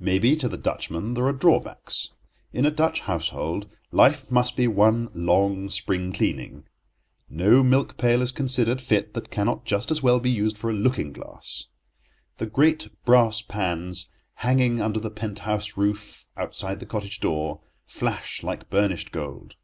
Maybe 0.00 0.36
to 0.36 0.48
the 0.48 0.56
Dutchman 0.56 1.12
there 1.12 1.26
are 1.26 1.34
drawbacks. 1.34 2.12
In 2.50 2.64
a 2.64 2.70
Dutch 2.70 3.00
household 3.00 3.68
life 3.92 4.30
must 4.30 4.56
be 4.56 4.66
one 4.66 5.10
long 5.12 5.68
spring 5.68 6.14
cleaning. 6.14 6.64
No 7.28 7.62
milk 7.62 7.98
pail 7.98 8.22
is 8.22 8.32
considered 8.32 8.80
fit 8.80 9.12
that 9.12 9.30
cannot 9.30 9.66
just 9.66 9.90
as 9.90 10.02
well 10.02 10.18
be 10.18 10.30
used 10.30 10.56
for 10.56 10.70
a 10.70 10.72
looking 10.72 11.12
glass. 11.12 11.66
The 12.38 12.46
great 12.46 12.88
brass 13.04 13.42
pans, 13.42 14.08
hanging 14.36 14.80
under 14.80 14.98
the 14.98 15.10
pent 15.10 15.40
house 15.40 15.76
roof 15.76 16.24
outside 16.38 16.80
the 16.80 16.86
cottage 16.86 17.20
door, 17.20 17.60
flash 17.84 18.42
like 18.42 18.70
burnished 18.70 19.12
gold. 19.12 19.56